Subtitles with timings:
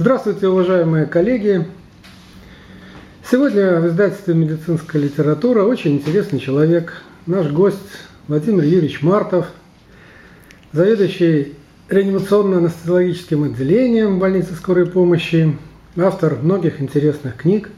[0.00, 1.66] Здравствуйте, уважаемые коллеги!
[3.30, 7.76] Сегодня в издательстве «Медицинская литература» очень интересный человек, наш гость
[8.26, 9.48] Владимир Юрьевич Мартов,
[10.72, 11.54] заведующий
[11.90, 15.54] реанимационно-анестезиологическим отделением больницы скорой помощи,
[15.98, 17.68] автор многих интересных книг,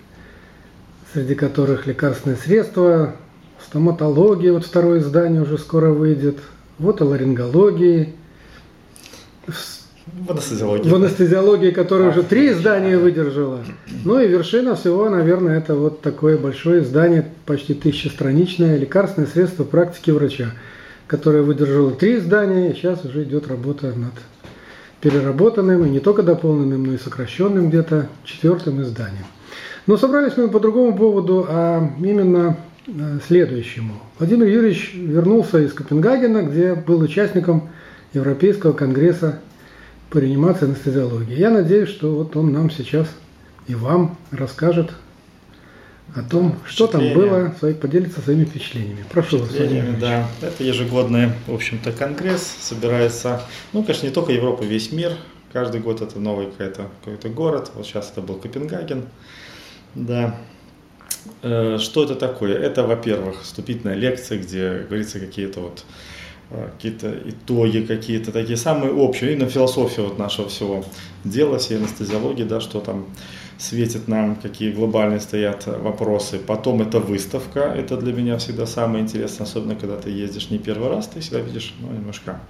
[1.12, 3.16] среди которых «Лекарственные средства»,
[3.66, 6.38] «Стоматология», вот второе издание уже скоро выйдет,
[6.78, 8.14] вот о ларингологии,
[10.06, 10.88] в анестезиологии.
[10.88, 13.60] В анестезиологии, которая уже три издания выдержала.
[14.04, 20.10] Ну и вершина всего, наверное, это вот такое большое издание, почти тысячестраничное, лекарственное средство практики
[20.10, 20.50] врача,
[21.06, 24.12] которое выдержало три издания, и сейчас уже идет работа над
[25.00, 29.26] переработанным и не только дополненным, но и сокращенным где-то четвертым изданием.
[29.86, 32.56] Но собрались мы по другому поводу, а именно
[32.86, 33.94] э, следующему.
[34.18, 37.70] Владимир Юрьевич вернулся из Копенгагена, где был участником
[38.12, 39.40] Европейского конгресса
[40.12, 41.34] по реанимации анестезиологии.
[41.34, 43.08] Я надеюсь, что вот он нам сейчас
[43.66, 44.92] и вам расскажет
[46.14, 49.04] о том, что там было, поделится своими впечатлениями.
[49.10, 52.42] Прошу вас, Владимир Да, это ежегодный, в общем-то, конгресс.
[52.60, 55.12] Собирается, ну, конечно, не только Европа, весь мир.
[55.54, 59.04] Каждый год это новый какой-то какой то Вот сейчас это был Копенгаген.
[59.94, 60.38] Да.
[61.42, 62.58] Э, что это такое?
[62.58, 65.84] Это, во-первых, вступительная лекция, где говорится какие-то вот
[66.52, 70.84] какие-то итоги, какие-то такие самые общие, именно философия вот нашего всего
[71.24, 73.06] дела, всей анестезиологии, да, что там
[73.58, 76.38] светит нам, какие глобальные стоят вопросы.
[76.38, 80.88] Потом это выставка, это для меня всегда самое интересное, особенно когда ты ездишь не первый
[80.88, 82.40] раз, ты всегда видишь ну, немножко,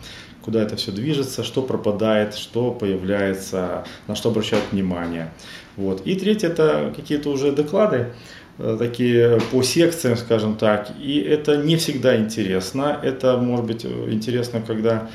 [0.42, 5.32] куда это все движется, что пропадает, что появляется, на что обращают внимание.
[5.76, 6.06] Вот.
[6.06, 8.12] И третье это какие-то уже доклады,
[8.51, 12.98] Э, такие по секциям, скажем так, и это не всегда интересно.
[13.02, 15.08] Это может быть интересно, когда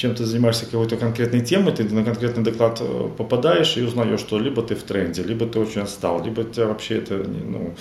[0.00, 4.38] чем ты занимаешься какой-то конкретной темой, ты на конкретный доклад э, попадаешь и узнаешь, что
[4.38, 7.74] либо ты в тренде, либо ты очень отстал, либо тебя вообще это ну,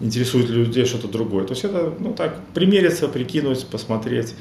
[0.00, 1.44] интересует людей что-то другое.
[1.44, 4.34] То есть это, ну так, примериться, прикинуть, посмотреть.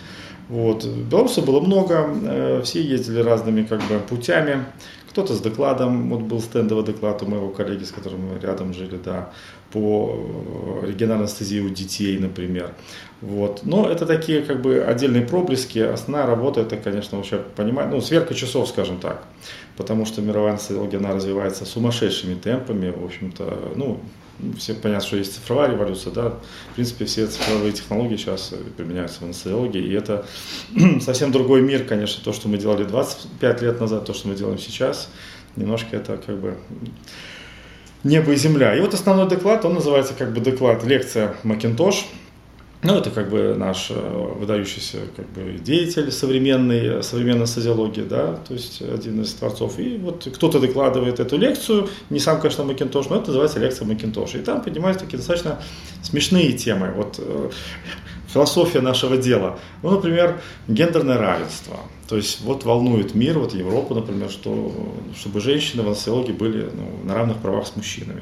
[0.48, 0.86] Вот.
[0.86, 4.64] Белорусов было много, э, все ездили разными как бы путями
[5.16, 8.98] кто-то с докладом, вот был стендовый доклад у моего коллеги, с которым мы рядом жили,
[8.98, 9.30] да,
[9.72, 10.14] по
[10.84, 12.74] э, региональной анестезии у детей, например.
[13.22, 13.62] Вот.
[13.64, 15.80] Но это такие как бы отдельные проблески.
[15.80, 19.24] Основная работа это, конечно, вообще понимать, ну, сверка часов, скажем так.
[19.78, 22.90] Потому что мировая анестезиология, она развивается сумасшедшими темпами.
[22.90, 24.02] В общем-то, ну,
[24.58, 26.30] все понятно, что есть цифровая революция, да,
[26.72, 30.26] в принципе, все цифровые технологии сейчас применяются в анестезиологии, и это
[31.02, 34.60] совсем другой мир, конечно, то, что мы делали 25 лет назад, то, что мы делаем
[34.60, 35.10] сейчас,
[35.56, 36.58] немножко это как бы
[38.04, 38.76] небо и земля.
[38.76, 42.06] И вот основной доклад, он называется как бы доклад лекция Макинтош,
[42.84, 48.54] ну, это как бы наш э, выдающийся как бы, деятель современной, современной социологии, да, то
[48.54, 49.80] есть один из творцов.
[49.80, 54.38] И вот кто-то докладывает эту лекцию, не сам, конечно, Макинтош, но это называется лекция Макинтоша.
[54.38, 55.60] И там поднимаются такие достаточно
[56.04, 56.92] смешные темы.
[56.96, 57.50] Вот э,
[58.28, 59.58] философия нашего дела.
[59.82, 61.78] Ну, например, гендерное равенство.
[62.08, 64.72] То есть вот волнует мир, вот Европу, например, что,
[65.20, 68.22] чтобы женщины в анестезиологии были ну, на равных правах с мужчинами.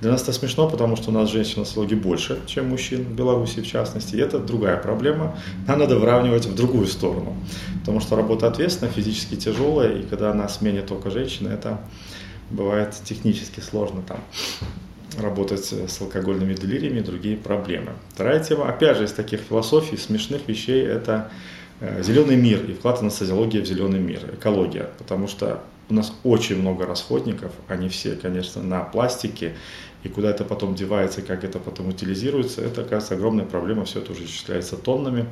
[0.00, 3.14] Для нас это смешно, потому что у нас женщин в анестезиологии больше, чем мужчин, в
[3.14, 4.16] Беларуси в частности.
[4.16, 5.36] И это другая проблема.
[5.68, 7.36] Нам надо выравнивать в другую сторону.
[7.80, 11.80] Потому что работа ответственная, физически тяжелая, и когда на смене только женщины, это
[12.50, 14.18] бывает технически сложно там
[15.18, 17.92] работать с алкогольными делириями и другие проблемы.
[18.14, 21.30] Вторая тема, опять же, из таких философий, смешных вещей, это
[22.00, 24.90] зеленый мир и вклад анестезиологии в зеленый мир, экология.
[24.98, 29.56] Потому что у нас очень много расходников, они все, конечно, на пластике,
[30.02, 34.12] и куда это потом девается, как это потом утилизируется, это, кажется, огромная проблема, все это
[34.12, 35.26] уже исчисляется тоннами.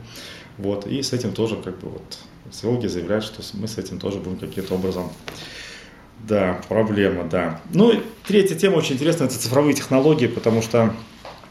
[0.58, 2.18] Вот, и с этим тоже, как бы, вот,
[2.50, 5.10] социологи заявляют, что мы с этим тоже будем каким-то образом
[6.26, 7.60] да, проблема, да.
[7.72, 10.92] Ну, третья тема очень интересная, это цифровые технологии, потому что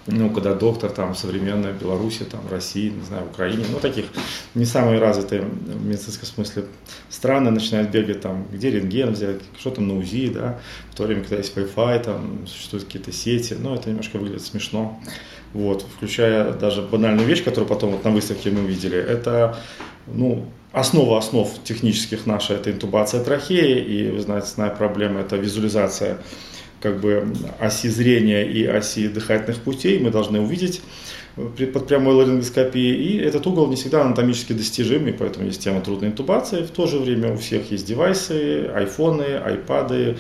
[0.07, 4.05] ну, когда доктор там современная Беларуси, там, России, не знаю, Украине, ну, таких
[4.55, 6.65] не самые развитые в медицинском смысле
[7.09, 10.59] страны начинают бегать там, где рентген взять, что там на УЗИ, да,
[10.91, 14.99] в то время, когда есть Wi-Fi, там, существуют какие-то сети, ну, это немножко выглядит смешно,
[15.53, 19.57] вот, включая даже банальную вещь, которую потом вот на выставке мы увидели, это,
[20.07, 26.19] ну, основа основ технических наша– это интубация трахеи, и, вы знаете, основная проблема– это визуализация
[26.81, 29.99] как бы оси зрения и оси дыхательных путей.
[29.99, 30.81] Мы должны увидеть
[31.35, 36.63] под прямой ларингоскопией, и этот угол не всегда анатомически достижимый, поэтому есть тема трудной интубации.
[36.63, 40.17] В то же время у всех есть девайсы, айфоны, айпады,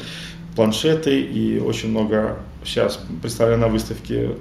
[0.55, 4.31] планшеты, и очень много сейчас, представляю на выставке,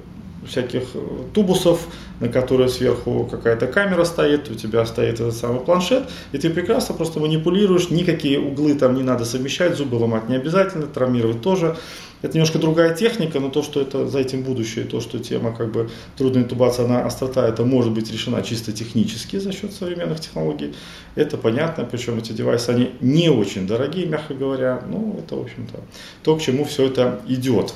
[0.48, 0.98] всяких э,
[1.34, 1.86] тубусов,
[2.20, 6.94] на которые сверху какая-то камера стоит, у тебя стоит этот самый планшет, и ты прекрасно
[6.94, 11.76] просто манипулируешь, никакие углы там не надо совмещать, зубы ломать не обязательно, травмировать тоже.
[12.22, 15.70] Это немножко другая техника, но то, что это за этим будущее, то, что тема как
[15.70, 20.74] бы трудная интубация, она острота, это может быть решена чисто технически за счет современных технологий.
[21.14, 24.82] Это понятно, причем эти девайсы, они не очень дорогие, мягко говоря.
[24.88, 25.80] Ну, это, в общем-то,
[26.22, 27.74] то, к чему все это идет.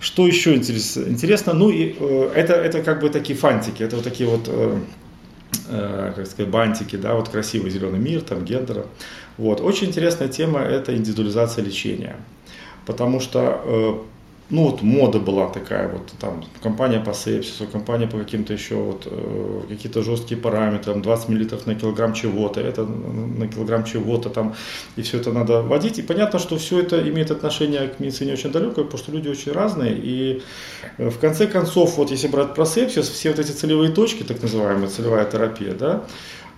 [0.00, 1.54] Что еще интересно?
[1.54, 4.78] Ну, и, э, это, это как бы такие фантики, это вот такие вот, э,
[5.68, 8.86] э, как сказать, бантики, да, вот красивый зеленый мир, там, гендера.
[9.36, 9.60] Вот.
[9.60, 12.16] Очень интересная тема– это индивидуализация лечения.
[12.86, 14.04] Потому что
[14.50, 19.06] ну вот мода была такая, вот там компания по сепсису, компания по каким-то еще вот
[19.06, 24.54] э, какие-то жесткие параметры, там 20 мл на килограмм чего-то, это на килограмм чего-то там,
[24.96, 25.98] и все это надо вводить.
[25.98, 29.52] И понятно, что все это имеет отношение к медицине очень далекое, потому что люди очень
[29.52, 29.94] разные.
[29.96, 30.42] И
[30.96, 34.40] э, в конце концов, вот если брать про сепсис, все вот эти целевые точки, так
[34.40, 36.04] называемая целевая терапия, да,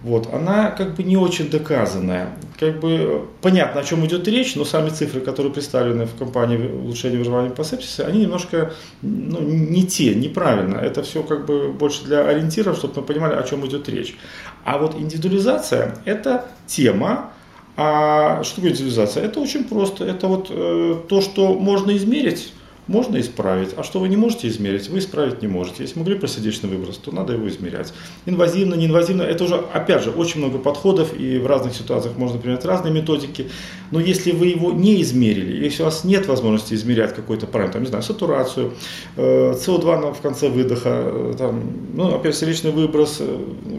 [0.02, 2.30] вот, она как бы не очень доказанная.
[2.58, 7.18] Как бы понятно, о чем идет речь, но сами цифры, которые представлены в компании улучшения
[7.18, 10.76] выживания по сепсису, они немножко ну, не те, неправильно.
[10.76, 14.16] Это все как бы больше для ориентиров, чтобы мы понимали, о чем идет речь.
[14.64, 17.32] А вот индивидуализация– это тема,
[17.76, 19.24] а что такое индивидуализация?
[19.24, 20.04] Это очень просто.
[20.04, 22.52] Это вот э, то, что можно измерить,
[22.90, 23.70] можно исправить.
[23.76, 25.84] А что вы не можете измерить, вы исправить не можете.
[25.84, 27.94] Если могли просердечный выброс, то надо его измерять.
[28.26, 32.64] Инвазивно, неинвазивно, это уже, опять же, очень много подходов, и в разных ситуациях можно применять
[32.64, 33.48] разные методики.
[33.92, 37.86] Но если вы его не измерили, если у вас нет возможности измерять какой-то параметр, не
[37.86, 38.72] знаю, сатурацию,
[39.16, 41.62] СО2 в конце выдоха, э, там,
[41.94, 43.22] ну, опять сердечный выброс,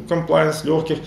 [0.07, 0.99] комплайенс легких,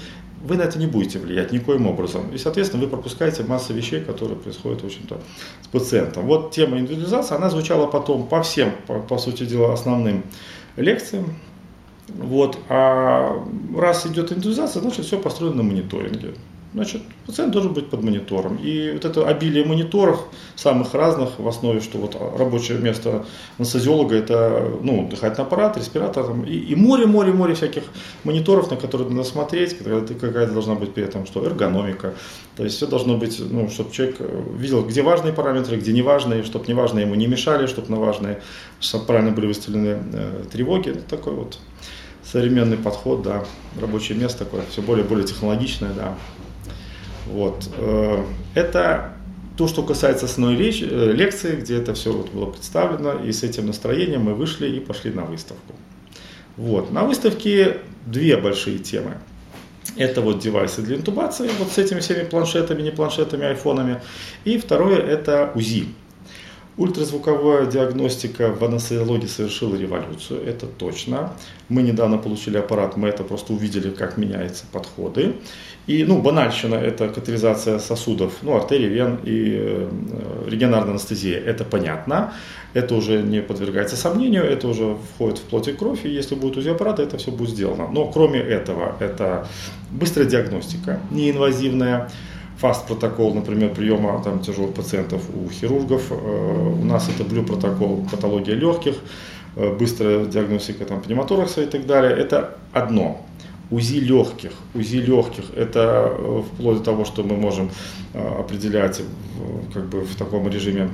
[0.44, 2.30] вы на это не будете влиять никоим образом.
[2.34, 5.18] И, соответственно, вы пропускаете массу вещей, которые происходят, в общем-то,
[5.62, 6.26] с пациентом.
[6.26, 10.22] Вот тема индивидуализации, она звучала потом по всем, по, по сути дела, основным
[10.76, 11.34] лекциям.
[12.08, 12.58] Вот.
[12.68, 13.42] А
[13.74, 16.34] раз идет индивидуализация, значит, все построено на мониторинге
[16.74, 18.56] значит, пациент должен быть под монитором.
[18.56, 20.26] И вот это обилие мониторов,
[20.56, 23.24] самых разных, в основе, что вот рабочее место
[23.58, 27.84] анестезиолога, это ну, дыхательный аппарат, респиратор, там, и, и море, море, море всяких
[28.24, 32.14] мониторов, на которые надо смотреть, какая-то должна быть при этом, что эргономика.
[32.56, 34.16] То есть все должно быть, ну, чтобы человек
[34.58, 38.42] видел, где важные параметры, где неважные, чтобы неважные ему не мешали, чтобы на важные,
[38.80, 40.90] чтобы правильно были выставлены э, тревоги.
[40.90, 41.58] Это такой вот
[42.24, 43.44] современный подход, да,
[43.80, 46.14] рабочее место такое, все более более технологичное, да.
[47.26, 47.68] Вот.
[47.76, 48.22] Э,
[48.54, 49.14] это
[49.56, 53.42] то, что касается основной речи, э, лекции, где это все вот было представлено, и с
[53.42, 55.74] этим настроением мы вышли и пошли на выставку.
[56.56, 56.92] Вот.
[56.92, 59.18] На выставке две большие темы.
[59.96, 64.00] Это вот девайсы для интубации, вот с этими всеми планшетами, не планшетами, айфонами.
[64.44, 65.88] И второе это УЗИ.
[66.76, 71.32] Ультразвуковая диагностика в анестезиологии совершила революцию, это точно.
[71.68, 75.36] Мы недавно получили аппарат, мы это просто увидели, как меняются подходы.
[75.86, 79.88] И, ну, банальщина– это катализация сосудов, ну, артерий, вен и э,
[80.48, 81.38] регионарная анестезия.
[81.38, 82.32] Это понятно,
[82.72, 86.56] это уже не подвергается сомнению, это уже входит в плоть и кровь, и если будет
[86.56, 87.86] УЗИ-аппарат, это все будет сделано.
[87.92, 89.46] Но кроме этого, это
[89.92, 92.10] быстрая диагностика, неинвазивная,
[92.58, 96.10] фаст протокол, например, приема там, тяжелых пациентов у хирургов.
[96.10, 98.94] Э, у нас это блю протокол патология легких,
[99.56, 102.12] э, быстрая диагностика там, пневмоторакса и так далее.
[102.12, 103.20] Это одно.
[103.70, 104.52] УЗИ легких.
[104.74, 107.70] УЗИ легких– это э, вплоть до того, что мы можем
[108.14, 109.02] определять
[109.72, 110.88] как бы в таком режиме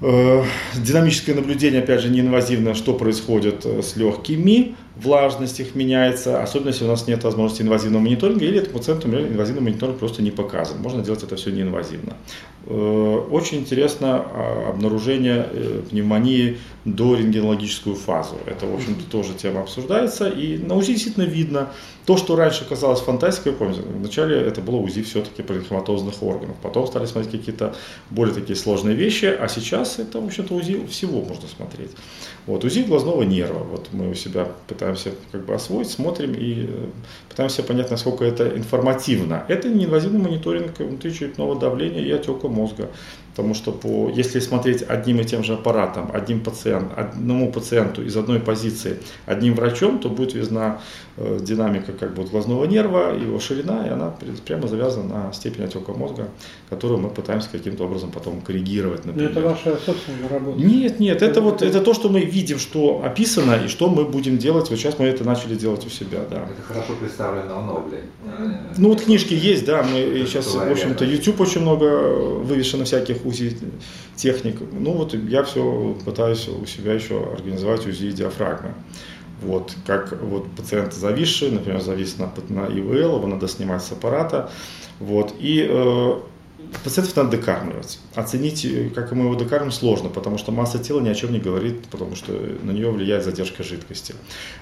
[0.00, 6.88] динамическое наблюдение, опять же, неинвазивное, что происходит с легкими, влажность их меняется, особенно если у
[6.88, 10.78] нас нет возможности инвазивного мониторинга, или этому пациенту инвазивный мониторинг просто не показан.
[10.80, 12.16] Можно делать это все неинвазивно.
[12.66, 15.48] Очень интересно а, обнаружение
[15.90, 18.36] пневмонии до рентгенологическую фазу.
[18.46, 20.28] Это, в общем-то, тоже тема обсуждается.
[20.28, 21.70] И на УЗИ действительно видно
[22.06, 23.52] то, что раньше казалось фантастикой.
[23.52, 26.56] Помните, вначале это было УЗИ все-таки паренхематозных органов.
[26.62, 27.74] Потом стали смотреть какие-то
[28.10, 29.24] более такие сложные вещи.
[29.24, 31.90] А сейчас это, в общем-то, УЗИ всего можно смотреть.
[32.46, 33.64] Вот, УЗИ глазного нерва.
[33.64, 34.81] Вот мы у себя пытаемся
[35.30, 36.86] как бы освоить, смотрим и э,
[37.28, 39.44] пытаемся понять, насколько это информативно.
[39.48, 42.90] Это неинвазивный мониторинг внутричерепного давления и отека мозга.
[43.34, 48.14] Потому что по, если смотреть одним и тем же аппаратом, одним пациент, одному пациенту из
[48.14, 50.80] одной позиции, одним врачом, то будет видна
[51.16, 54.14] э, динамика как бы глазного нерва, его ширина, и она
[54.46, 56.28] прямо завязана на степень отека мозга,
[56.68, 59.06] которую мы пытаемся каким-то образом потом коррегировать.
[59.06, 59.32] Например.
[59.32, 60.60] Но это ваша собственная работа?
[60.60, 64.04] Нет, нет, это, это вот это то, что мы видим, что описано и что мы
[64.04, 64.68] будем делать.
[64.68, 66.42] Вот сейчас мы это начали делать у себя, да.
[66.42, 68.02] Это хорошо представлено в Нобле.
[68.76, 71.86] Ну вот книжки есть, да, мы это сейчас, в общем-то, YouTube очень много
[72.44, 73.56] вывешено всяких УЗИ
[74.16, 74.58] техник.
[74.72, 78.74] Ну вот я все пытаюсь у себя еще организовать УЗИ диафрагмы.
[79.42, 84.50] Вот, как вот пациент зависший, например, завис на, на ИВЛ, его надо снимать с аппарата.
[85.00, 86.14] Вот, и э,
[86.84, 87.98] пациентов надо докармливать.
[88.14, 91.86] Оценить, как мы его докармливаем, сложно, потому что масса тела ни о чем не говорит,
[91.90, 94.14] потому что на нее влияет задержка жидкости.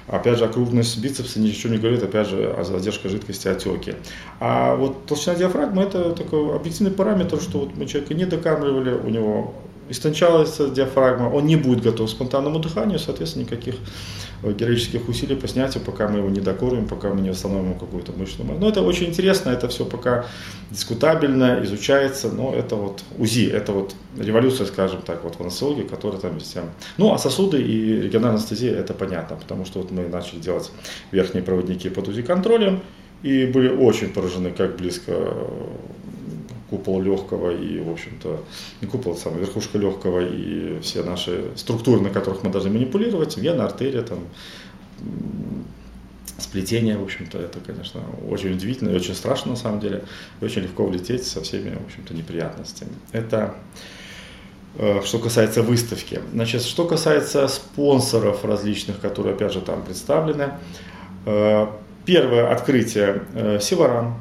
[0.06, 3.94] Опять же, окружность бицепса ни о чем не говорит, опять же, о задержке жидкости, отеки.
[4.40, 9.08] А вот толщина диафрагмы– это такой объективный параметр, что вот мы человека не докармливали, у
[9.08, 9.54] него
[9.90, 13.78] истончалась диафрагма, он не будет готов к спонтанному дыханию, соответственно, никаких э,
[14.42, 18.48] героических усилий по снятию, пока мы его не докормим, пока мы не восстановим какую-то мышечную
[18.48, 18.60] массу.
[18.60, 20.26] Но это очень интересно, это все пока
[20.70, 26.20] дискутабельно, изучается, но это вот УЗИ, это вот революция, скажем так, вот в анестезиологии, которая
[26.20, 26.60] там везде.
[26.96, 30.70] Ну, а сосуды и региональная анестезия, это понятно, потому что вот мы начали делать
[31.12, 32.80] верхние проводники под УЗИ контролем,
[33.22, 35.12] и были очень поражены, как близко
[36.70, 38.44] купол легкого и, в общем-то,
[38.80, 43.36] не купол, а самая верхушка легкого и все наши структуры, на которых мы должны манипулировать,
[43.36, 44.20] вена, артерия, там,
[46.38, 50.04] сплетение, в общем-то, это, конечно, очень удивительно и очень страшно на самом деле,
[50.40, 52.92] и очень легко влететь со всеми, в общем-то, неприятностями.
[53.12, 53.54] Это
[54.78, 56.20] э, что касается выставки.
[56.32, 60.54] Значит, что касается спонсоров различных, которые, опять же, там представлены.
[61.26, 61.66] Э,
[62.04, 64.14] первое открытие э, Севаран,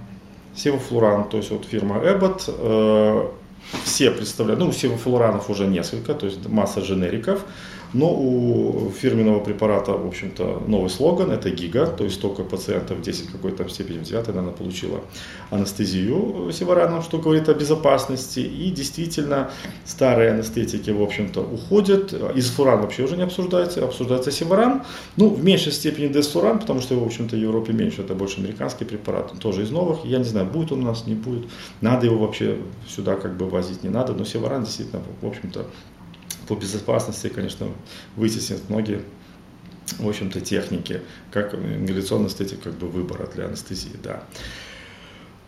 [0.60, 3.28] Севофлуран, то есть вот фирма Abbott, э,
[3.84, 7.46] все представляют, ну у севофлуранов уже несколько, то есть масса дженериков,
[7.94, 13.32] но у фирменного препарата, в общем-то, новый слоган– это ГИГА, то есть столько пациентов, 10
[13.32, 15.02] какой-то степени, 9, наверное, получила
[15.50, 18.40] анестезию севораном, что говорит о безопасности.
[18.40, 19.50] И действительно,
[19.86, 22.14] старые анестетики, в общем-то, уходят.
[22.36, 24.84] Изфлуран вообще уже не обсуждается, обсуждается севаран.
[25.18, 28.40] Ну, в меньшей степени десфлуран, потому что его, в общем-то, в Европе меньше, это больше
[28.40, 30.06] американский препарат, тоже из новых.
[30.06, 31.46] Я не знаю, будет он у нас, не будет.
[31.82, 35.66] Надо его вообще сюда как бы возить, не надо, но севаран действительно, в общем-то,
[36.50, 37.68] по безопасности, конечно,
[38.16, 39.04] вытеснит многие
[39.98, 41.02] в общем-то, техники,
[41.32, 44.24] как ингаляционная эстетика как бы выбора для анестезии, да.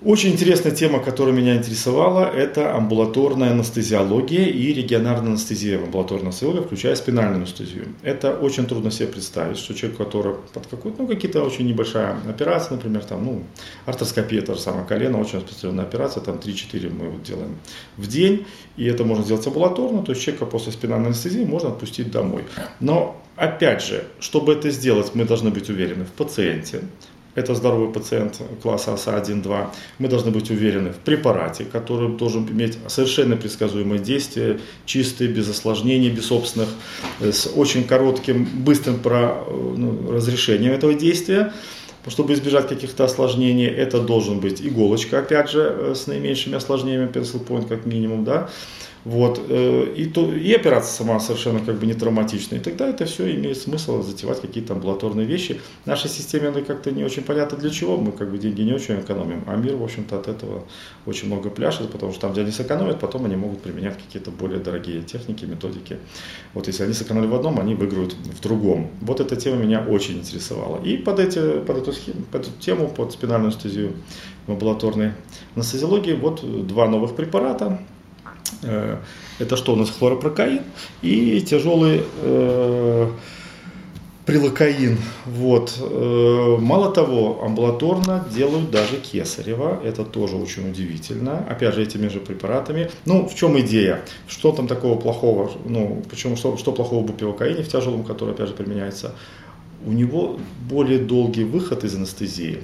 [0.03, 6.65] Очень интересная тема, которая меня интересовала, это амбулаторная анестезиология и регионарная анестезия в амбулаторной анестезиологии,
[6.65, 7.85] включая спинальную анестезию.
[8.01, 12.77] Это очень трудно себе представить, что человек, который под какой-то, ну, какие-то очень небольшая операция,
[12.77, 13.43] например, там, ну,
[13.85, 17.57] артроскопия, то же самое колено, очень распространенная операция, там 3-4 мы вот делаем
[17.97, 22.09] в день, и это можно сделать амбулаторно, то есть человека после спинальной анестезии можно отпустить
[22.09, 22.45] домой.
[22.79, 26.81] Но, опять же, чтобы это сделать, мы должны быть уверены в пациенте,
[27.35, 29.67] это здоровый пациент класса АСА 1-2,
[29.99, 36.09] мы должны быть уверены в препарате, который должен иметь совершенно предсказуемое действие, чистый, без осложнений,
[36.09, 36.69] без собственных,
[37.19, 41.53] э, с очень коротким, быстрым про, э, ну, разрешением этого действия.
[42.07, 47.45] Чтобы избежать каких-то осложнений, это должен быть иголочка, опять же, э, с наименьшими осложнениями, pencil
[47.45, 48.49] point как минимум, да,
[49.03, 52.59] вот, э, и, то, и операция сама совершенно как бы не травматичная.
[52.59, 55.59] И тогда это все имеет смысл затевать какие-то амбулаторные вещи.
[55.83, 57.97] В нашей системе она как-то не очень понятно для чего.
[57.97, 59.43] Мы как бы деньги не очень экономим.
[59.47, 60.65] А мир, в общем-то, от этого
[61.05, 64.59] очень много пляшет, потому что там, где они сэкономят, потом они могут применять какие-то более
[64.59, 65.97] дорогие техники, методики.
[66.53, 68.91] Вот если они сэкономили в одном, они выиграют в другом.
[69.01, 70.79] Вот эта тема меня очень интересовала.
[70.83, 73.93] И под, эти, под, эту, схему, под эту тему, под спинальную анестезию
[74.45, 75.13] в амбулаторной
[75.55, 77.79] анестезиологии, вот два новых препарата
[79.39, 80.61] это что у нас хлоропрокаин
[81.01, 83.11] и тяжелый э,
[84.25, 84.97] прилокаин.
[85.25, 85.77] Вот.
[85.79, 89.79] Э, мало того, амбулаторно делают даже кесарево.
[89.83, 91.45] Это тоже очень удивительно.
[91.49, 92.89] Опять же, этими же препаратами.
[93.05, 94.01] Ну, в чем идея?
[94.27, 95.51] Что там такого плохого?
[95.65, 99.15] Ну, почему, что, что плохого в бупивокаине в тяжелом, который, опять же, применяется?
[99.85, 102.59] У него более долгий выход из анестезии.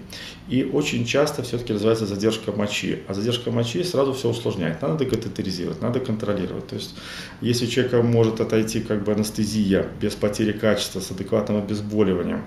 [0.49, 2.99] И очень часто все-таки развивается задержка мочи.
[3.07, 4.81] А задержка мочи сразу все усложняет.
[4.81, 6.67] Надо декатетеризировать, надо контролировать.
[6.67, 6.95] То есть,
[7.41, 12.43] если у человека может отойти как бы анестезия без потери качества, с адекватным обезболиванием,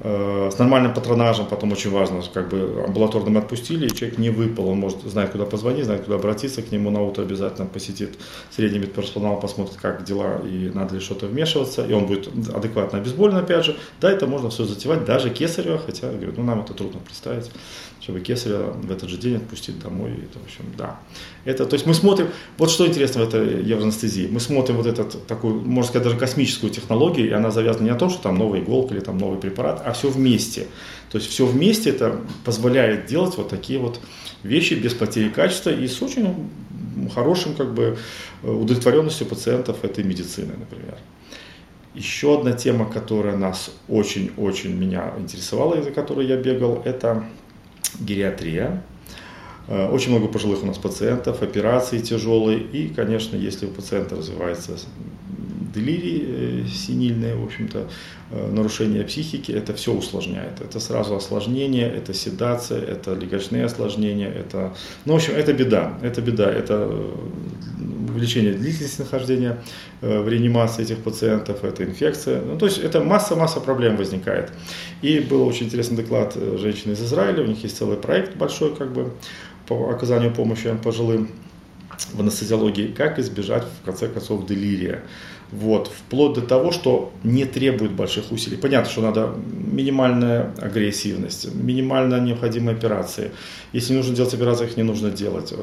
[0.00, 4.78] с нормальным патронажем, потом очень важно, как бы амбулаторным отпустили, и человек не выпал, он
[4.78, 8.18] может знает, куда позвонить, знает, куда обратиться, к нему на утро обязательно посетит
[8.50, 13.36] средний медперсонал, посмотрит, как дела и надо ли что-то вмешиваться, и он будет адекватно обезболен,
[13.36, 13.76] опять же.
[14.00, 17.50] Да, это можно все затевать, даже кесарево, хотя, говорю, ну, нам это трудно представить
[18.06, 20.12] чтобы кесаря в этот же день отпустить домой.
[20.12, 21.00] Это, в общем, да.
[21.44, 25.26] Это, то есть мы смотрим, вот что интересно в этой евроанестезии, мы смотрим вот этот
[25.26, 28.60] такую, можно сказать, даже космическую технологию, и она завязана не на том, что там новая
[28.60, 30.68] иголка или там новый препарат, а все вместе.
[31.10, 33.98] То есть все вместе это позволяет делать вот такие вот
[34.44, 36.48] вещи без потери качества и с очень
[37.12, 37.98] хорошим как бы
[38.44, 40.96] удовлетворенностью пациентов этой медицины, например.
[41.92, 47.24] Еще одна тема, которая нас очень-очень меня интересовала, из-за которой я бегал, это
[48.00, 48.82] гериатрия.
[49.68, 52.60] Э, очень много пожилых у нас пациентов, операции тяжелые.
[52.60, 54.72] И, конечно, если у пациента развивается
[55.74, 57.86] делирий э, синильное, в общем-то,
[58.30, 60.60] э, нарушение психики, это все усложняет.
[60.60, 64.74] Это сразу осложнение, это седация, это легочные осложнения, это,
[65.04, 66.90] ну, в общем, это беда, это беда, это
[68.16, 69.58] увеличение длительности нахождения
[70.00, 72.42] в реанимации этих пациентов, это инфекция.
[72.42, 74.50] Ну, то есть это масса-масса проблем возникает.
[75.02, 78.92] И был очень интересный доклад женщины из Израиля, у них есть целый проект большой, как
[78.92, 79.12] бы,
[79.68, 81.28] по оказанию помощи пожилым
[82.12, 85.00] в анестезиологии, как избежать, в конце концов, делирия.
[85.52, 88.56] Вот, вплоть до того, что не требует больших усилий.
[88.56, 89.32] Понятно, что надо
[89.72, 93.30] минимальная агрессивность, минимально необходимые операции.
[93.72, 95.54] Если нужно делать операции, их не нужно делать.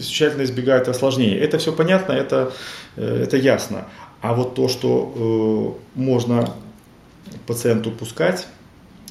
[0.00, 1.36] Тщательно избегает осложнений.
[1.36, 2.52] Это все понятно, это,
[2.96, 3.86] э, это ясно.
[4.20, 6.54] А вот то, что э, можно
[7.46, 8.46] пациенту пускать,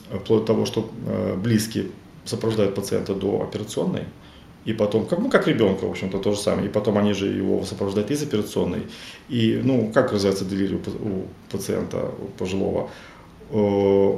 [0.09, 1.85] вплоть до того, что э, близкие
[2.25, 4.03] сопровождают пациента до операционной,
[4.67, 6.67] и потом, как, ну, как ребенка, в общем-то, то же самое.
[6.67, 8.81] И потом они же его сопровождают из операционной.
[9.29, 12.89] И, ну, как развивается делирий у пациента, у пожилого?
[13.49, 14.17] Э,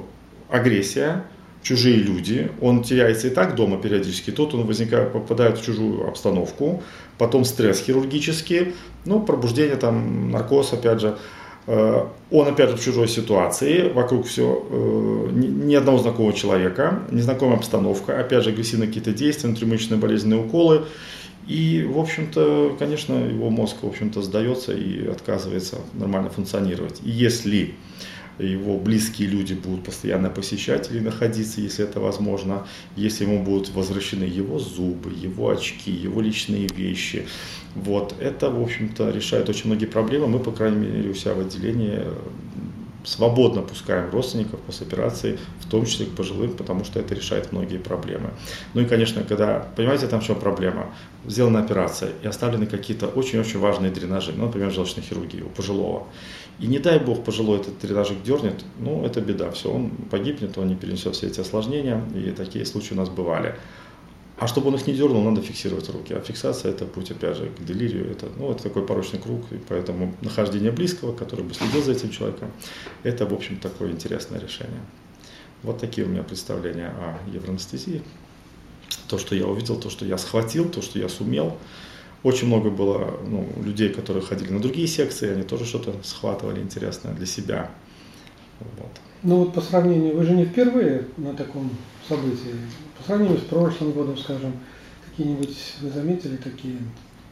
[0.50, 1.26] агрессия,
[1.62, 6.82] чужие люди, он теряется и так дома периодически, тут он возникает, попадает в чужую обстановку,
[7.18, 8.74] потом стресс хирургический,
[9.06, 11.18] ну, пробуждение, там, наркоз, опять же,
[11.72, 17.58] Э, он опять же в чужой ситуации, вокруг все, э, ни одного знакомого человека, незнакомая
[17.58, 20.86] обстановка, опять же агрессивные какие-то действия, внутримышечные болезненные уколы.
[21.48, 27.02] И, в общем-то, конечно, его мозг, в общем-то, сдается и отказывается нормально функционировать.
[27.04, 27.76] И если
[28.40, 32.66] его близкие люди будут постоянно посещать или находиться, если это возможно,
[32.96, 37.28] если ему будут возвращены его зубы, его очки, его личные вещи.
[37.76, 40.28] Вот, это, в общем-то, решает очень многие проблемы.
[40.28, 42.02] Мы, по крайней мере, у себя в отделении
[43.04, 47.78] свободно пускаем родственников после операции, в том числе к пожилым, потому что это решает многие
[47.78, 48.32] проблемы.
[48.74, 50.88] Ну и, конечно, когда, понимаете, там в чем проблема?
[51.26, 56.08] Сделана операция и оставлены какие-то очень-очень важные дренажи, ну, например, желчной хирургии у пожилого.
[56.60, 60.68] И не дай бог пожилой этот дренажик дернет, ну, это беда, все, он погибнет, он
[60.68, 63.56] не перенесет все эти осложнения, и такие случаи у нас бывали.
[64.40, 66.14] А чтобы он их не дернул, надо фиксировать руки.
[66.14, 68.10] А фиксация– это путь, опять же, к делирию.
[68.10, 72.10] Это, ну, это такой порочный круг, и поэтому нахождение близкого, который бы следил за этим
[72.10, 72.50] человеком,
[73.04, 74.80] это, в общем, такое интересное решение.
[75.62, 78.02] Вот такие у меня представления о евроанестезии.
[79.10, 81.58] То, что я увидел, то, что я схватил, то, что я сумел.
[82.24, 87.14] Очень много было ну, людей, которые ходили на другие секции, они тоже что-то схватывали интересное
[87.14, 87.72] для себя.
[88.60, 88.92] Вот.
[89.24, 91.70] Ну вот по сравнению, вы же не впервые на таком
[92.08, 92.56] событии.
[92.98, 94.54] По сравнению с прошлым годом, скажем,
[95.10, 96.78] какие-нибудь вы заметили такие,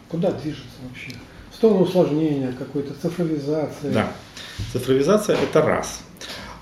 [0.09, 1.11] куда движется вообще?
[1.51, 3.91] В сторону усложнения, какой-то цифровизации.
[3.91, 4.11] Да,
[4.73, 6.01] цифровизация это раз.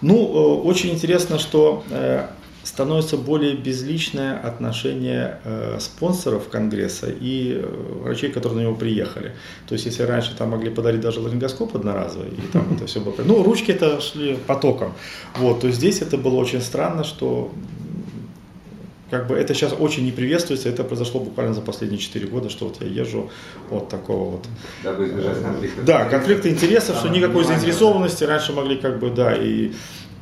[0.01, 2.27] Ну, э, очень интересно, что э,
[2.65, 9.33] становится более безличное отношение э, спонсоров Конгресса и э, врачей, которые на него приехали.
[9.67, 13.13] То есть, если раньше там могли подарить даже ларингоскоп одноразовый, и там это все было...
[13.23, 14.93] Ну, ручки это шли потоком.
[15.37, 17.51] Вот, то здесь это было очень странно, что
[19.11, 22.65] как бы это сейчас очень не приветствуется, это произошло буквально за последние 4 года, что
[22.65, 23.29] вот я езжу
[23.69, 24.47] от такого вот...
[24.83, 25.81] Дабы избежать конфликта.
[25.83, 29.73] Да, конфликты интересов, что никакой заинтересованности, раньше могли как бы, да, и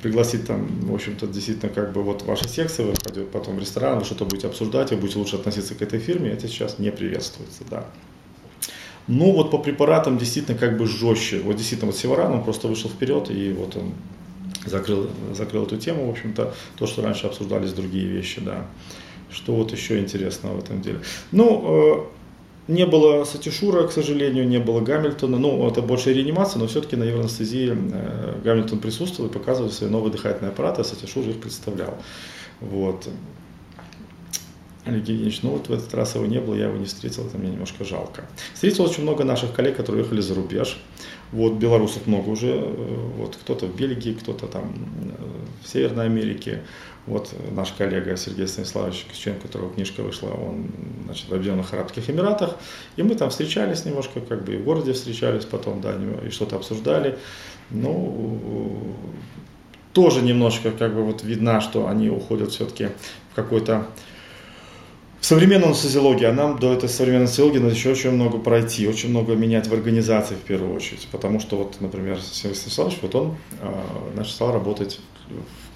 [0.04, 4.00] пригласить там, в общем-то, действительно, как бы вот ваша секция, вы пойдете потом в ресторан,
[4.00, 7.64] вы что-то будете обсуждать, вы будете лучше относиться к этой фирме, это сейчас не приветствуется,
[7.70, 7.86] да.
[9.08, 11.40] Ну вот по препаратам действительно как бы жестче.
[11.40, 13.94] Вот действительно вот Севаран, он просто вышел вперед и вот он
[14.66, 18.68] закрыл, закрыл эту тему, в общем-то, то, что раньше обсуждались другие вещи, да.
[19.30, 21.00] Что вот еще интересного в этом деле.
[21.32, 22.23] Ну, э,
[22.68, 25.38] не было Сатишура, к сожалению, не было Гамильтона.
[25.38, 30.12] Ну, это больше реанимация, но все-таки на евроанестезии э, Гамильтон присутствовал и показывал свои новые
[30.12, 31.98] дыхательные аппараты, а Сатишур их представлял.
[32.62, 33.08] Вот.
[34.86, 37.38] Олег Евгеньевич, ну вот в этот раз его не было, я его не встретил, это
[37.38, 38.26] мне немножко жалко.
[38.54, 40.78] Встретил очень много наших коллег, которые уехали за рубеж.
[41.34, 46.62] Вот белорусов много уже, э, вот кто-то в Бельгии, кто-то там э, в Северной Америке.
[47.08, 50.68] Вот наш коллега Сергей Станиславович Кичен, у которого книжка вышла, он
[51.04, 52.56] значит, в Объединенных Арабских Эмиратах.
[52.96, 56.56] И мы там встречались немножко, как бы и в городе встречались потом, да, и что-то
[56.56, 57.18] обсуждали.
[57.72, 58.96] Ну,
[59.92, 62.90] тоже немножко как бы вот видно, что они уходят все-таки
[63.32, 63.88] в какой-то
[65.24, 69.10] в современной анестезиологии, а нам до этой современной анестезиологии надо еще очень много пройти, очень
[69.10, 71.08] много менять в организации в первую очередь.
[71.14, 73.74] Потому что вот, например, Сергей Станиславович, вот он э,
[74.16, 75.00] значит, стал работать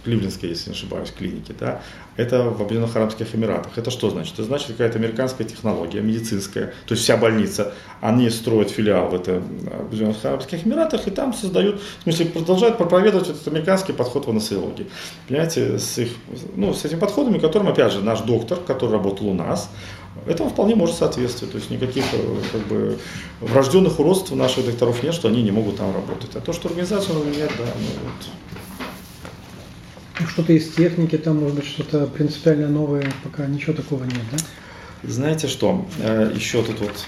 [0.08, 1.82] Кливлендской, если не ошибаюсь, клинике, да,
[2.15, 3.78] это в Объединенных Арабских Эмиратах.
[3.78, 4.36] Это что значит?
[4.36, 9.43] Это значит какая-то американская технология, медицинская, то есть вся больница, они строят филиал в это
[9.80, 14.88] Объединенных Арабских Эмиратах и там создают, в смысле, продолжают проповедовать этот американский подход в анестезиологии.
[15.28, 16.12] Понимаете, с, их,
[16.56, 19.70] ну, с этими подходами, которым, опять же, наш доктор, который работал у нас,
[20.26, 21.52] этому вполне может соответствовать.
[21.52, 22.06] То есть никаких
[22.54, 22.98] как бы,
[23.41, 26.34] врожденных уродств у наших докторов нет, что они не могут там работать.
[26.36, 28.30] А то, что организация нет, да, ну вот.
[30.30, 34.38] Что-то из техники, там, может быть, что-то принципиально новое, пока ничего такого нет, да?
[35.04, 37.06] Знаете что, э, еще тут вот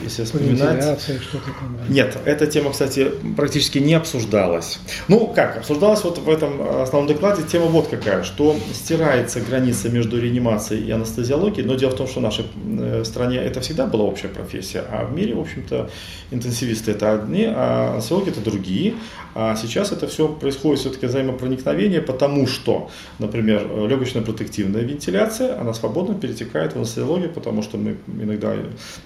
[0.00, 1.00] если вспоминать...
[1.00, 1.78] что-то там.
[1.88, 4.78] Нет, эта тема, кстати, практически не обсуждалась.
[5.08, 10.20] Ну, как, обсуждалась вот в этом основном докладе тема вот какая, что стирается граница между
[10.20, 12.44] реанимацией и анестезиологией, но дело в том, что в нашей
[12.78, 15.88] э, стране это всегда была общая профессия, а в мире, в общем-то,
[16.30, 18.94] интенсивисты это одни, а анестезиологи это другие.
[19.38, 26.72] А сейчас это все происходит все-таки взаимопроникновение, потому что, например, легочно-протективная вентиляция, она свободно перетекает
[26.72, 28.54] в анестезиологию, потому что мы иногда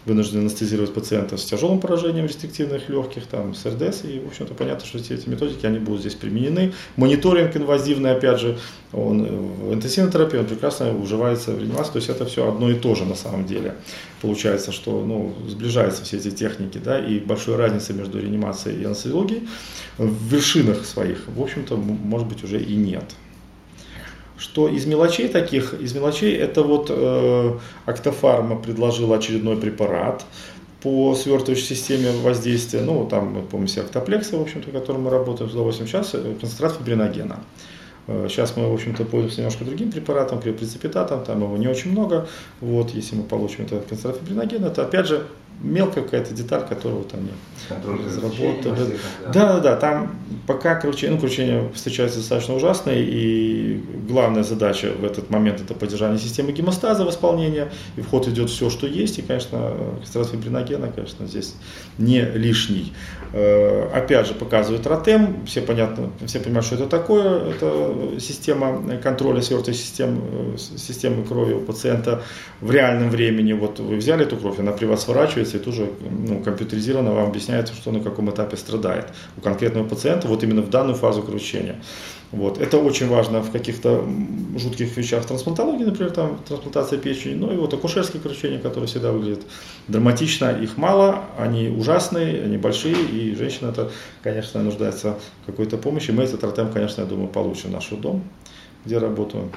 [0.05, 4.87] вынуждены анестезировать пациентов с тяжелым поражением рестриктивных легких, там, с РДС, и, в общем-то, понятно,
[4.87, 6.75] что все эти методики, они будут здесь применены.
[6.95, 8.57] Мониторинг инвазивный, опять же,
[8.93, 12.75] он в интенсивной терапии, он прекрасно уживается в реанимацию, то есть это все одно и
[12.75, 13.75] то же на самом деле.
[14.21, 19.49] Получается, что ну, сближаются все эти техники, да, и большой разницы между реанимацией и анестезиологией
[19.97, 23.05] в вершинах своих, в общем-то, может быть, уже и нет.
[24.37, 30.25] Что из мелочей таких, из мелочей это вот э, Актофарма предложила очередной препарат,
[30.83, 35.89] по свертывающей системе воздействия, ну, там, помните, октоплексы, в общем-то, которым мы работаем с удовольствием,
[35.89, 37.35] сейчас э, концентрат фибриногена.
[37.35, 37.80] Э,
[38.29, 42.27] сейчас мы, в общем-то, пользуемся немножко другим препаратом, прецепитатом, там его не очень много.
[42.61, 45.27] Вот, если мы получим этот концентрат фибриногена, это, опять же,
[45.61, 47.31] мелкая какая-то деталь, которую вот они
[48.05, 48.99] разработали.
[49.25, 49.33] Да.
[49.33, 55.31] да, да, там пока кручение, ну, кручение встречается достаточно ужасное, и главная задача в этот
[55.31, 59.23] момент это поддержание системы гемостаза в исполнении, и в ход идет все, что есть, и,
[59.23, 61.55] конечно, фибриногена, конечно, здесь
[61.99, 62.93] не лишний.
[63.33, 69.41] Э, опять же, показывает ротем, все понятно, все понимают, что это такое, это система контроля
[69.41, 70.23] свертывой системы,
[70.55, 72.23] э, системы крови у пациента
[72.61, 73.53] в реальном времени.
[73.53, 77.75] Вот вы взяли эту кровь, она при вас сворачивается, и тоже ну, компьютеризированно вам объясняется,
[77.75, 81.77] что на каком этапе страдает у конкретного пациента, вот именно в данную фазу кручения.
[82.33, 82.61] Вот.
[82.61, 84.05] Это очень важно в каких-то
[84.57, 89.41] жутких вещах трансплантологии, например, там, трансплантация печени, ну и вот акушерские кручения, которые всегда выглядят
[89.89, 93.91] драматично, их мало, они ужасные, они большие, и женщина это,
[94.23, 96.13] конечно, нуждается в какой-то помощи.
[96.13, 98.23] Мы этот ротем, конечно, я думаю, получим в наш дом,
[98.85, 99.51] где работаем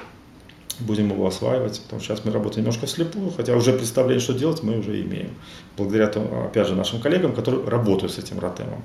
[0.80, 4.62] будем его осваивать, потому что сейчас мы работаем немножко вслепую, хотя уже представление, что делать,
[4.62, 5.34] мы уже имеем.
[5.76, 8.82] Благодаря, опять же, нашим коллегам, которые работают с этим ротемом.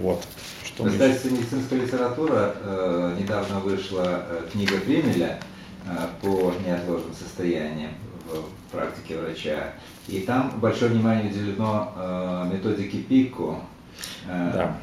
[0.00, 0.22] Вот.
[0.64, 5.38] Что Кстати, медицинская литература, э, недавно вышла э, книга Кремеля
[5.84, 5.90] э,
[6.20, 7.92] по неотложным состояниям
[8.28, 9.74] в практике врача.
[10.08, 13.60] И там большое внимание уделено э, методике ПИКО.
[14.28, 14.78] Э, да.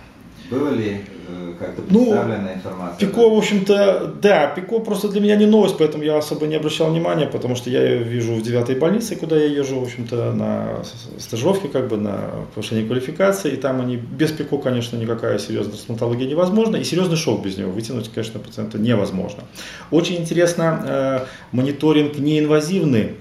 [0.53, 2.99] Было ли э, как-то ну, представлена ну, информация?
[2.99, 6.91] Пико, в общем-то, да, Пико просто для меня не новость, поэтому я особо не обращал
[6.91, 10.83] внимания, потому что я ее вижу в девятой больнице, куда я езжу, в общем-то, на
[11.17, 16.27] стажировке, как бы на повышение квалификации, и там они без Пико, конечно, никакая серьезная стоматология
[16.27, 19.43] невозможна, и серьезный шок без него вытянуть, конечно, пациента невозможно.
[19.89, 21.19] Очень интересно э,
[21.51, 23.13] мониторинг неинвазивный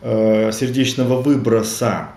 [0.00, 2.08] э, сердечного выброса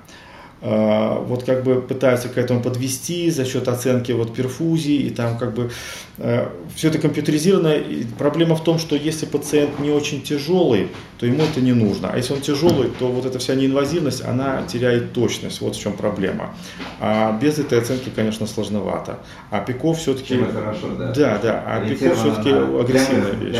[0.65, 5.53] вот как бы пытаются к этому подвести за счет оценки вот перфузии, и там как
[5.53, 5.69] бы
[6.17, 7.75] э, все это компьютеризировано.
[7.75, 10.87] И проблема в том, что если пациент не очень тяжелый,
[11.19, 12.09] то ему это не нужно.
[12.11, 15.61] А если он тяжелый, то вот эта вся неинвазивность, она теряет точность.
[15.61, 16.55] Вот в чем проблема.
[16.99, 19.19] А без этой оценки, конечно, сложновато.
[19.51, 20.37] А ПИКО все-таки...
[20.37, 21.11] Хорошо, да.
[21.11, 21.63] Да, да.
[21.67, 23.57] А ПИКО все-таки агрессивная вещь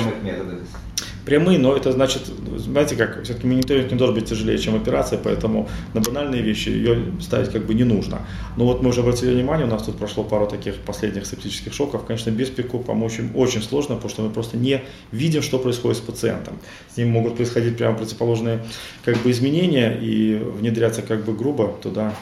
[1.25, 2.23] прямые, но это значит,
[2.57, 7.13] знаете как, все-таки мониторинг не должен быть тяжелее, чем операция, поэтому на банальные вещи ее
[7.21, 8.19] ставить как бы не нужно.
[8.57, 12.05] Но вот мы уже обратили внимание, у нас тут прошло пару таких последних септических шоков,
[12.05, 15.97] конечно, без ПИКу помочь им очень сложно, потому что мы просто не видим, что происходит
[15.97, 16.57] с пациентом.
[16.93, 18.63] С ним могут происходить прямо противоположные
[19.03, 22.13] как бы изменения и внедряться как бы грубо туда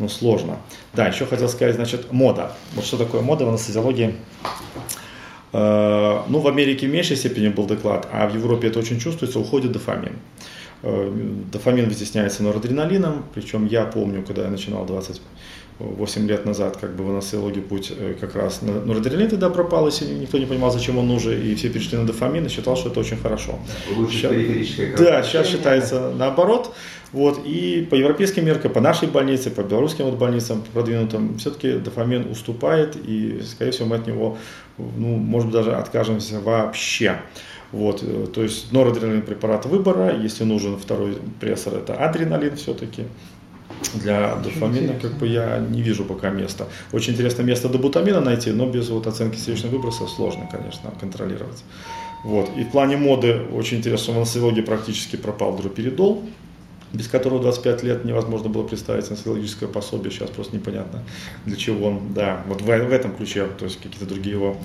[0.00, 0.56] ну, сложно.
[0.94, 2.52] Да, еще хотел сказать, значит, мода.
[2.74, 4.14] Вот что такое мода в анестезиологии?
[5.52, 9.38] Э, ну, в Америке в меньшей степени был доклад, а в Европе это очень чувствуется,
[9.38, 10.16] уходит дофамин.
[10.82, 11.12] Э,
[11.52, 15.20] дофамин вытесняется норадреналином, причем я помню, когда я начинал 20
[15.80, 20.04] 8 лет назад как бы в анестезиологии путь э, как раз норадреналин тогда пропал, если
[20.04, 23.00] никто не понимал, зачем он нужен, и все перешли на дофамин и считал, что это
[23.00, 23.58] очень хорошо.
[23.96, 26.74] Лучше сейчас, Да, сейчас считается наоборот.
[27.12, 32.30] Вот, и по европейским меркам, по нашей больнице, по белорусским вот больницам продвинутым, все-таки дофамин
[32.30, 34.38] уступает, и, скорее всего, мы от него,
[34.78, 37.16] ну, может быть, даже откажемся вообще.
[37.72, 43.04] Вот, э, то есть норадреналин препарат выбора, если нужен второй прессор, это адреналин все-таки.
[43.94, 46.66] Для дофамина как бы я не вижу пока места.
[46.92, 51.64] Очень интересно место добутамина найти, но без вот оценки сердечных выбросов сложно, конечно, контролировать.
[52.22, 52.50] Вот.
[52.58, 56.22] И в плане моды очень интересно, в анестезиологии практически пропал дроперидол,
[56.92, 61.02] без которого 25 лет невозможно было представить анестезиологическое пособие, сейчас просто непонятно
[61.46, 64.56] для чего он, да, вот в, в этом ключе, то есть какие-то другие его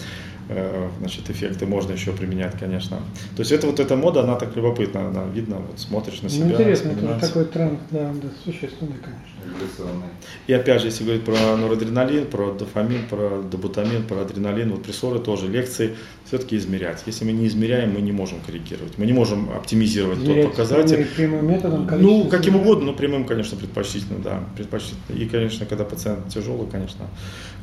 [0.99, 2.97] значит, эффекты можно еще применять, конечно.
[3.36, 6.45] То есть это вот эта мода, она так любопытна, она видно, вот смотришь на себя.
[6.45, 9.86] Ну, интересно, это такой тренд, да, да, существенный, конечно.
[10.47, 15.19] И опять же, если говорить про норадреналин, про дофамин, про добутамин, про адреналин, вот прессоры
[15.19, 17.03] тоже, лекции все-таки измерять.
[17.05, 21.05] Если мы не измеряем, мы не можем корректировать, мы не можем оптимизировать измерять тот показатель.
[21.15, 25.17] Прямым методом, Ну, каким угодно, но прямым, конечно, предпочтительно, да, предпочтительно.
[25.17, 27.05] И, конечно, когда пациент тяжелый, конечно,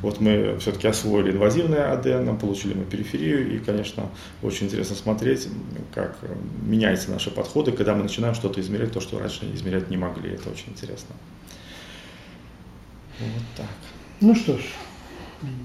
[0.01, 2.37] вот мы все-таки освоили инвазивное АД, нам
[2.73, 4.09] получили мы периферию, и, конечно,
[4.41, 5.47] очень интересно смотреть,
[5.93, 6.17] как
[6.61, 10.31] меняются наши подходы, когда мы начинаем что-то измерять, то, что раньше измерять не могли.
[10.31, 11.15] Это очень интересно.
[13.19, 13.67] Вот так.
[14.21, 14.61] Ну что ж,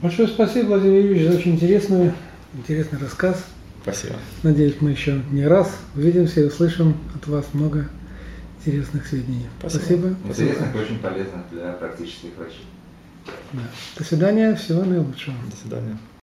[0.03, 2.12] большое спасибо, Владимир Юрьевич, за очень интересный,
[2.55, 3.44] интересный рассказ.
[3.83, 4.16] Спасибо.
[4.42, 7.88] Надеюсь, мы еще не раз увидимся и услышим от вас много
[8.59, 9.47] интересных сведений.
[9.61, 10.14] Спасибо.
[10.25, 10.29] Спасибо.
[10.29, 12.66] Интересных и очень полезных для практических врачей.
[13.53, 13.62] Да.
[13.97, 15.37] До свидания, всего наилучшего.
[15.51, 15.99] До свидания.